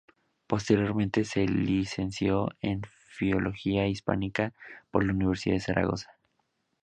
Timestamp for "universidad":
5.13-5.57